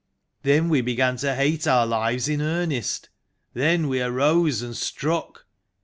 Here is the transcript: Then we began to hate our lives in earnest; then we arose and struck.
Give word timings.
Then 0.41 0.67
we 0.69 0.81
began 0.81 1.17
to 1.17 1.35
hate 1.35 1.67
our 1.67 1.85
lives 1.85 2.27
in 2.27 2.41
earnest; 2.41 3.09
then 3.53 3.87
we 3.87 4.01
arose 4.01 4.63
and 4.63 4.75
struck. 4.75 5.45